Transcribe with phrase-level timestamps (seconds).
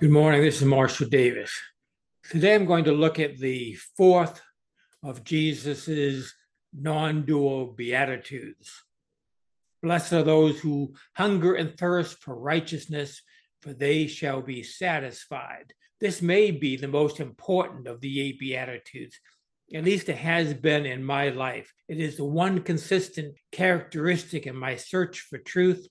[0.00, 0.40] Good morning.
[0.40, 1.52] This is Marshall Davis.
[2.30, 4.40] Today I'm going to look at the fourth
[5.02, 6.34] of Jesus's
[6.72, 8.82] non-dual beatitudes.
[9.82, 13.20] Blessed are those who hunger and thirst for righteousness,
[13.60, 15.74] for they shall be satisfied.
[16.00, 19.20] This may be the most important of the eight beatitudes.
[19.74, 21.74] At least it has been in my life.
[21.90, 25.86] It is the one consistent characteristic in my search for truth,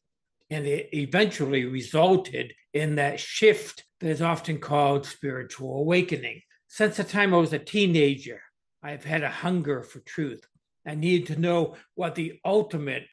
[0.50, 6.42] and it eventually resulted in that shift that is often called spiritual awakening.
[6.68, 8.42] Since the time I was a teenager,
[8.82, 10.46] I've had a hunger for truth.
[10.86, 13.06] I needed to know what the ultimate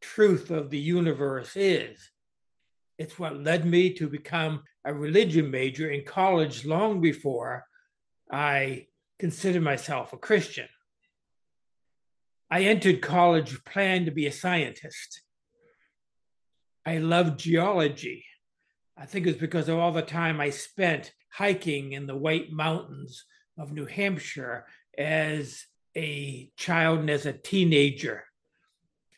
[0.00, 2.10] truth of the universe is.
[2.98, 7.64] It's what led me to become a religion major in college long before
[8.30, 8.86] I
[9.18, 10.68] considered myself a Christian.
[12.50, 15.22] I entered college planned to be a scientist.
[16.86, 18.24] I loved geology.
[18.96, 23.24] I think it's because of all the time I spent hiking in the White Mountains
[23.58, 25.64] of New Hampshire as
[25.96, 28.24] a child and as a teenager.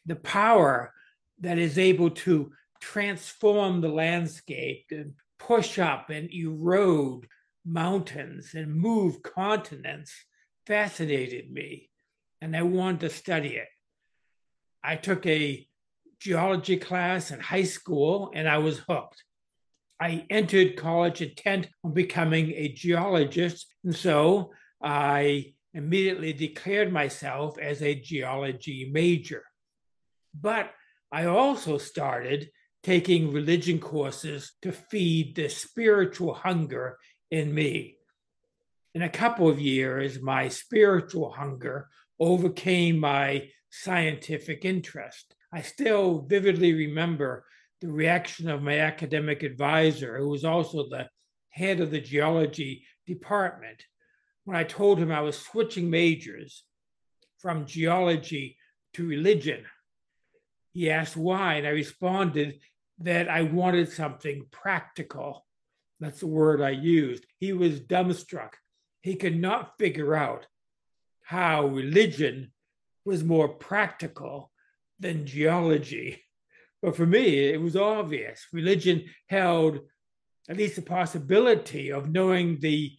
[0.06, 0.92] The power
[1.40, 7.26] that is able to transform the landscape and push up and erode
[7.64, 10.12] mountains and move continents
[10.66, 11.90] fascinated me,
[12.40, 13.68] and I wanted to study it.
[14.82, 15.66] I took a
[16.18, 19.22] geology class in high school and I was hooked.
[20.00, 23.66] I entered college intent on becoming a geologist.
[23.84, 24.52] And so
[24.82, 29.42] I immediately declared myself as a geology major.
[30.38, 30.70] But
[31.10, 32.50] I also started
[32.82, 36.98] taking religion courses to feed the spiritual hunger
[37.30, 37.96] in me.
[38.94, 41.88] In a couple of years, my spiritual hunger
[42.20, 45.34] overcame my scientific interest.
[45.52, 47.44] I still vividly remember
[47.86, 51.08] the reaction of my academic advisor, who was also the
[51.50, 53.84] head of the geology department,
[54.44, 56.64] when I told him I was switching majors
[57.38, 58.56] from geology
[58.94, 59.64] to religion.
[60.72, 62.58] He asked why, and I responded
[62.98, 65.46] that I wanted something practical.
[66.00, 67.24] That's the word I used.
[67.38, 68.54] He was dumbstruck.
[69.00, 70.46] He could not figure out
[71.22, 72.52] how religion
[73.04, 74.50] was more practical
[74.98, 76.22] than geology.
[76.82, 78.46] But for me, it was obvious.
[78.52, 79.80] Religion held
[80.48, 82.92] at least the possibility of knowing the,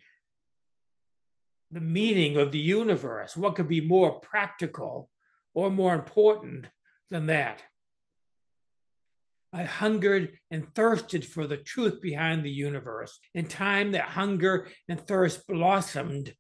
[1.72, 3.38] the meaning of the universe.
[3.38, 5.10] What could be more practical
[5.54, 6.68] or more important
[7.10, 7.64] than that?
[9.54, 13.18] I hungered and thirsted for the truth behind the universe.
[13.34, 16.34] In time, that hunger and thirst blossomed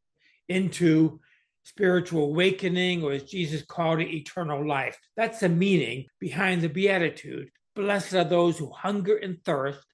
[0.50, 1.22] into
[1.68, 4.98] spiritual awakening, or as Jesus called it, eternal life.
[5.18, 7.50] That's the meaning behind the Beatitude.
[7.76, 9.86] Blessed are those who hunger and thirst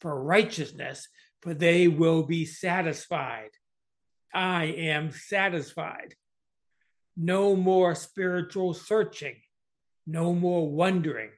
[0.00, 1.06] for righteousness,
[1.42, 3.50] for they will be satisfied.
[4.32, 6.14] I am satisfied.
[7.14, 9.36] No more spiritual searching,
[10.06, 11.30] no more wondering.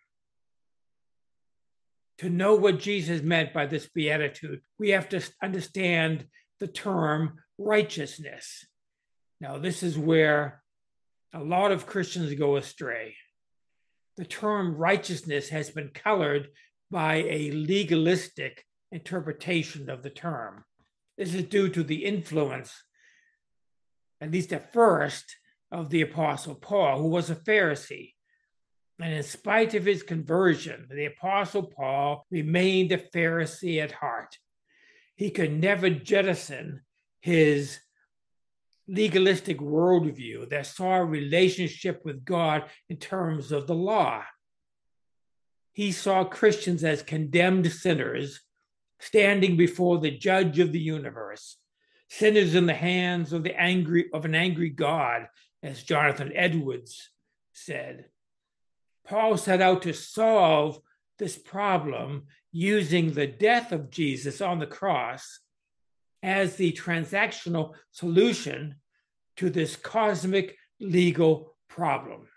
[2.19, 6.27] To know what Jesus meant by this beatitude, we have to understand
[6.61, 8.67] the term righteousness.
[9.41, 10.62] Now, this is where
[11.33, 13.15] a lot of Christians go astray.
[14.17, 16.49] The term righteousness has been colored
[16.91, 20.65] by a legalistic interpretation of the term.
[21.17, 22.83] This is due to the influence,
[24.21, 25.37] at least at first,
[25.73, 28.14] of the Apostle Paul, who was a Pharisee.
[28.99, 34.37] And in spite of his conversion, the Apostle Paul remained a Pharisee at heart.
[35.14, 36.82] He could never jettison
[37.20, 37.79] his
[38.90, 44.25] legalistic worldview that saw a relationship with God in terms of the law.
[45.72, 48.40] He saw Christians as condemned sinners
[48.98, 51.56] standing before the judge of the universe,
[52.08, 55.28] sinners in the hands of the angry of an angry God,
[55.62, 57.10] as Jonathan Edwards
[57.52, 58.06] said.
[59.06, 60.81] Paul set out to solve
[61.19, 65.40] this problem using the death of Jesus on the cross
[66.22, 68.76] as the transactional solution
[69.37, 72.28] to this cosmic legal problem.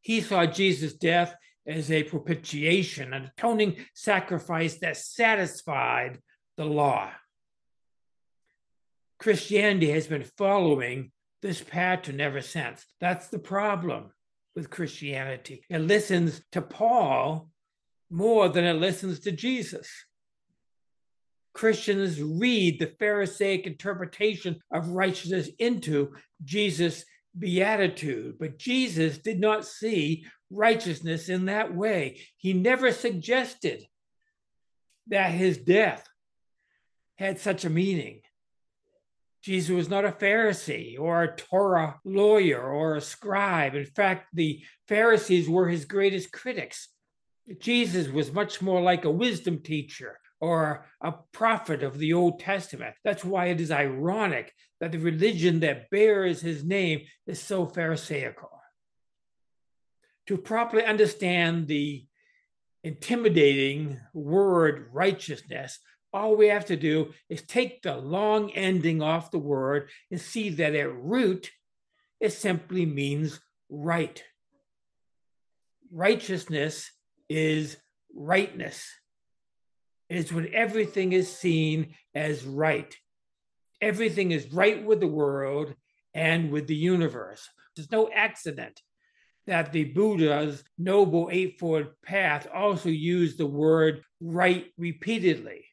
[0.00, 1.34] He saw Jesus' death
[1.66, 6.18] as a propitiation, an atoning sacrifice that satisfied
[6.56, 7.10] the law.
[9.18, 11.10] Christianity has been following
[11.40, 12.84] this pattern ever since.
[13.00, 14.12] That's the problem
[14.54, 15.64] with Christianity.
[15.70, 17.48] It listens to Paul
[18.10, 19.88] more than it listens to Jesus.
[21.54, 26.14] Christians read the Pharisaic interpretation of righteousness into
[26.44, 27.04] Jesus'
[27.38, 32.20] beatitude, but Jesus did not see righteousness in that way.
[32.36, 33.86] He never suggested
[35.06, 36.06] that his death
[37.16, 38.20] had such a meaning.
[39.42, 43.74] Jesus was not a Pharisee or a Torah lawyer or a scribe.
[43.74, 46.88] In fact, the Pharisees were his greatest critics.
[47.60, 52.94] Jesus was much more like a wisdom teacher or a prophet of the Old Testament.
[53.02, 58.50] That's why it is ironic that the religion that bears his name is so Pharisaical.
[60.26, 62.04] To properly understand the
[62.82, 65.78] intimidating word righteousness,
[66.12, 70.50] all we have to do is take the long ending off the word and see
[70.50, 71.50] that at root,
[72.20, 73.40] it simply means
[73.70, 74.22] right.
[75.90, 76.90] Righteousness
[77.30, 77.78] is
[78.14, 78.86] rightness.
[80.08, 82.94] Is when everything is seen as right.
[83.80, 85.74] Everything is right with the world
[86.12, 87.48] and with the universe.
[87.74, 88.80] There's no accident
[89.46, 95.64] that the Buddha's Noble Eightfold Path also used the word right repeatedly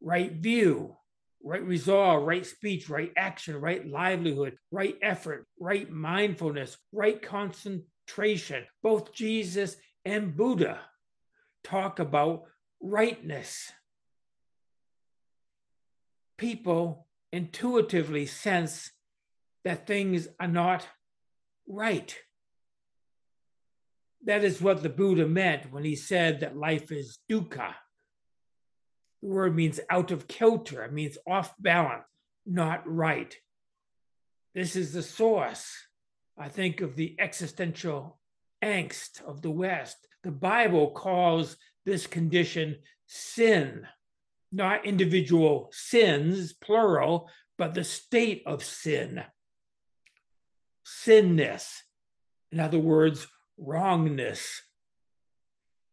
[0.00, 0.96] right view,
[1.42, 8.64] right resolve, right speech, right action, right livelihood, right effort, right mindfulness, right concentration.
[8.82, 10.80] Both Jesus and Buddha
[11.64, 12.44] talk about
[12.80, 13.72] rightness.
[16.36, 18.90] People intuitively sense
[19.64, 20.86] that things are not
[21.66, 22.16] right.
[24.24, 27.74] That is what the Buddha meant when he said that life is dukkha.
[29.22, 32.04] The word means out of kilter, it means off balance,
[32.46, 33.34] not right.
[34.54, 35.70] This is the source,
[36.38, 38.18] I think, of the existential
[38.62, 39.96] angst of the West.
[40.22, 41.56] The Bible calls
[41.88, 42.76] this condition
[43.06, 43.86] sin,
[44.52, 49.22] not individual sins, plural, but the state of sin.
[50.84, 51.82] Sinness,
[52.52, 53.26] in other words,
[53.56, 54.62] wrongness.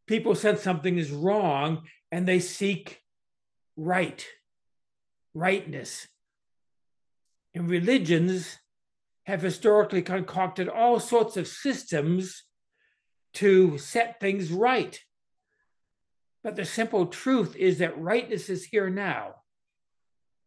[0.05, 3.01] People sense something is wrong and they seek
[3.77, 4.25] right,
[5.33, 6.07] rightness.
[7.53, 8.57] And religions
[9.25, 12.43] have historically concocted all sorts of systems
[13.35, 14.99] to set things right.
[16.45, 19.37] But the simple truth is that rightness is here now.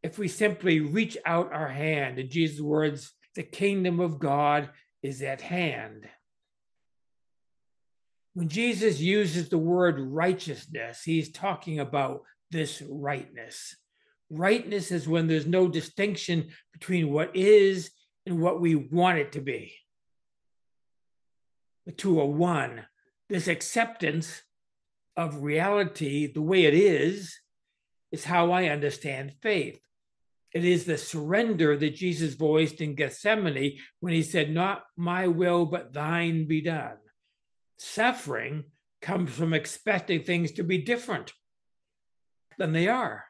[0.01, 4.71] If we simply reach out our hand, in Jesus' words, the kingdom of God
[5.03, 6.09] is at hand.
[8.35, 12.23] When Jesus uses the word righteousness, he's talking about
[12.53, 13.75] this rightness.
[14.31, 17.91] Rightness is when there's no distinction between what is
[18.25, 19.75] and what we want it to be.
[21.87, 22.87] The two are one.
[23.29, 24.43] This acceptance
[25.19, 27.41] of reality the way it is
[28.13, 29.81] is how I understand faith.
[30.55, 35.67] It is the surrender that Jesus voiced in Gethsemane when he said, Not my will,
[35.67, 36.97] but thine be done.
[37.79, 38.65] Suffering
[39.03, 41.33] comes from expecting things to be different
[42.57, 43.25] than they are.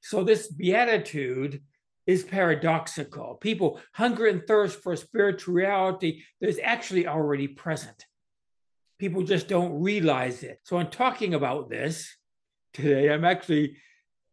[0.00, 1.62] So, this beatitude
[2.06, 3.34] is paradoxical.
[3.34, 8.06] People hunger and thirst for spirituality that is actually already present.
[9.00, 10.60] People just don't realize it.
[10.62, 12.14] So, I'm talking about this
[12.74, 13.10] today.
[13.10, 13.78] I'm actually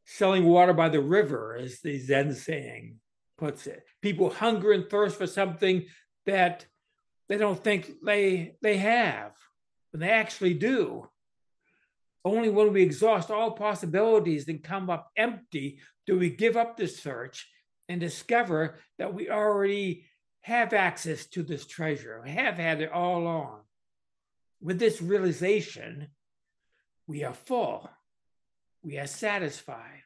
[0.05, 2.97] selling water by the river, as the Zen saying
[3.37, 3.83] puts it.
[4.01, 5.85] People hunger and thirst for something
[6.25, 6.65] that
[7.29, 9.31] they don't think they they have,
[9.91, 11.07] but they actually do.
[12.25, 16.87] Only when we exhaust all possibilities and come up empty do we give up the
[16.87, 17.47] search
[17.89, 20.05] and discover that we already
[20.41, 23.61] have access to this treasure, We have had it all along.
[24.61, 26.07] With this realization,
[27.05, 27.89] we are full,
[28.83, 30.03] we are satisfied.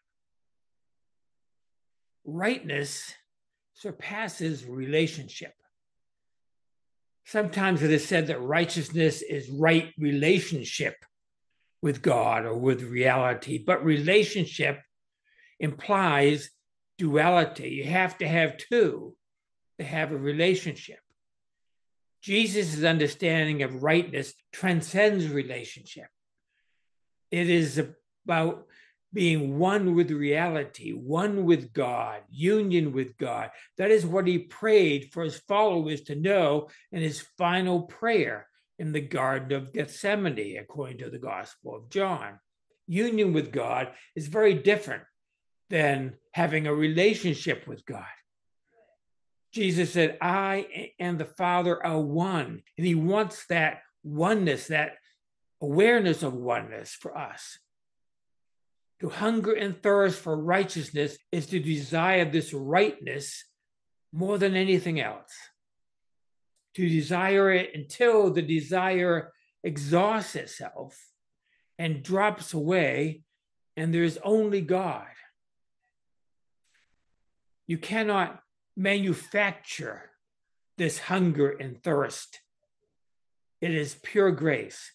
[2.26, 3.14] Rightness
[3.74, 5.54] surpasses relationship.
[7.26, 10.96] Sometimes it is said that righteousness is right relationship
[11.82, 14.80] with God or with reality, but relationship
[15.60, 16.50] implies
[16.98, 17.70] duality.
[17.70, 19.16] You have to have two
[19.80, 21.00] to have a relationship.
[22.22, 26.08] Jesus' understanding of rightness transcends relationship.
[27.32, 27.82] It is
[28.26, 28.68] about
[29.14, 33.52] being one with reality, one with God, union with God.
[33.78, 38.48] That is what he prayed for his followers to know in his final prayer
[38.80, 42.40] in the Garden of Gethsemane, according to the Gospel of John.
[42.88, 45.04] Union with God is very different
[45.70, 48.06] than having a relationship with God.
[49.52, 52.64] Jesus said, I and the Father are one.
[52.78, 54.94] And he wants that oneness, that
[55.62, 57.60] awareness of oneness for us.
[59.02, 63.46] To hunger and thirst for righteousness is to desire this rightness
[64.14, 65.34] more than anything else.
[66.76, 70.98] To desire it until the desire exhausts itself
[71.78, 73.24] and drops away,
[73.76, 75.08] and there's only God.
[77.68, 78.41] You cannot
[78.76, 80.12] manufacture
[80.78, 82.40] this hunger and thirst.
[83.62, 84.92] It is pure grace.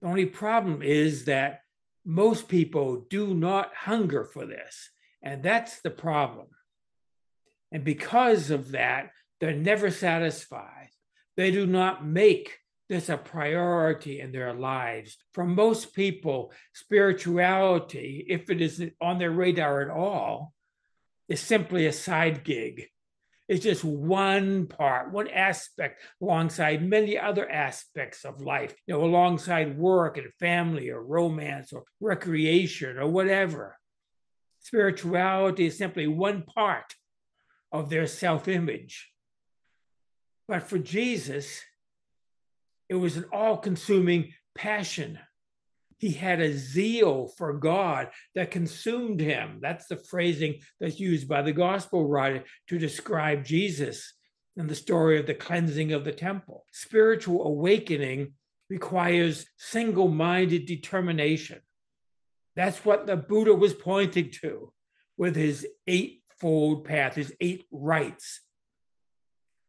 [0.00, 1.60] The only problem is that
[2.04, 4.90] most people do not hunger for this.
[5.22, 6.46] And that's the problem.
[7.70, 10.88] And because of that, they're never satisfied.
[11.36, 12.58] They do not make
[12.88, 15.18] this a priority in their lives.
[15.32, 20.53] For most people, spirituality, if it is on their radar at all,
[21.28, 22.86] is simply a side gig.
[23.46, 29.76] It's just one part, one aspect alongside many other aspects of life, you know, alongside
[29.76, 33.76] work and family or romance or recreation or whatever.
[34.60, 36.94] Spirituality is simply one part
[37.70, 39.10] of their self image.
[40.48, 41.60] But for Jesus,
[42.88, 45.18] it was an all consuming passion
[46.04, 49.58] he had a zeal for God that consumed him.
[49.62, 54.12] That's the phrasing that's used by the gospel writer to describe Jesus
[54.54, 56.66] and the story of the cleansing of the temple.
[56.72, 58.34] Spiritual awakening
[58.68, 61.62] requires single minded determination.
[62.54, 64.74] That's what the Buddha was pointing to
[65.16, 68.42] with his eightfold path, his eight rights.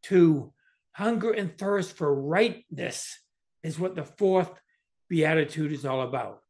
[0.03, 0.51] To
[0.91, 3.17] hunger and thirst for rightness
[3.63, 4.51] is what the fourth
[5.09, 6.41] beatitude is all about.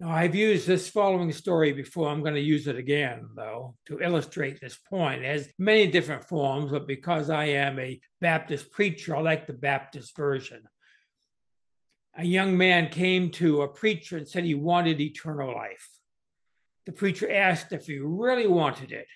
[0.00, 2.08] Now, I've used this following story before.
[2.08, 5.22] I'm going to use it again, though, to illustrate this point.
[5.22, 9.52] It has many different forms, but because I am a Baptist preacher, I like the
[9.52, 10.62] Baptist version.
[12.16, 15.88] A young man came to a preacher and said he wanted eternal life.
[16.86, 19.06] The preacher asked if he really wanted it.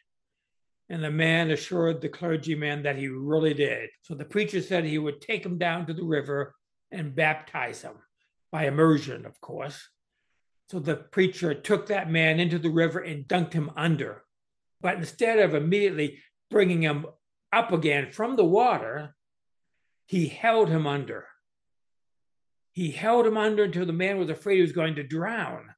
[0.91, 3.91] And the man assured the clergyman that he really did.
[4.03, 6.55] So the preacher said he would take him down to the river
[6.91, 7.95] and baptize him
[8.51, 9.89] by immersion, of course.
[10.71, 14.23] So the preacher took that man into the river and dunked him under.
[14.81, 17.07] But instead of immediately bringing him
[17.53, 19.15] up again from the water,
[20.07, 21.27] he held him under.
[22.73, 25.75] He held him under until the man was afraid he was going to drown.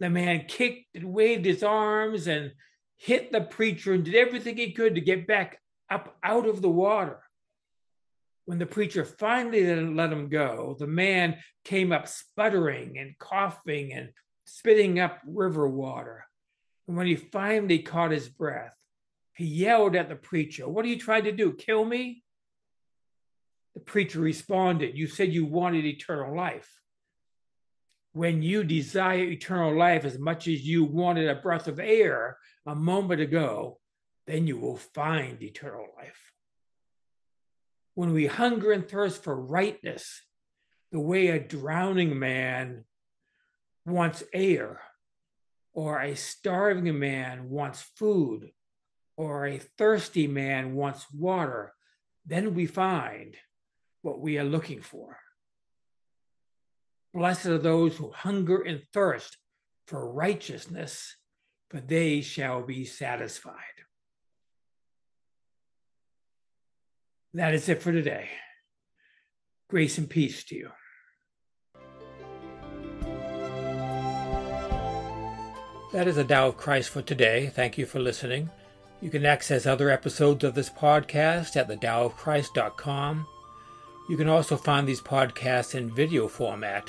[0.00, 2.52] The man kicked and waved his arms and
[2.98, 6.68] hit the preacher and did everything he could to get back up out of the
[6.68, 7.20] water.
[8.44, 14.10] When the preacher finally let him go, the man came up sputtering and coughing and
[14.44, 16.24] spitting up river water.
[16.86, 18.74] And when he finally caught his breath,
[19.34, 21.52] he yelled at the preacher, What are you trying to do?
[21.52, 22.24] Kill me?
[23.74, 26.77] The preacher responded, You said you wanted eternal life
[28.18, 32.74] when you desire eternal life as much as you wanted a breath of air a
[32.74, 33.78] moment ago,
[34.26, 36.32] then you will find eternal life.
[37.94, 40.20] When we hunger and thirst for rightness,
[40.90, 42.86] the way a drowning man
[43.86, 44.80] wants air,
[45.72, 48.50] or a starving man wants food,
[49.16, 51.72] or a thirsty man wants water,
[52.26, 53.36] then we find
[54.02, 55.18] what we are looking for.
[57.18, 59.38] Blessed are those who hunger and thirst
[59.88, 61.16] for righteousness,
[61.68, 63.56] for they shall be satisfied.
[67.34, 68.28] That is it for today.
[69.68, 70.70] Grace and peace to you.
[75.92, 77.48] That is the Tao of Christ for today.
[77.52, 78.48] Thank you for listening.
[79.00, 83.26] You can access other episodes of this podcast at thedaoofchrist.com.
[84.08, 86.88] You can also find these podcasts in video format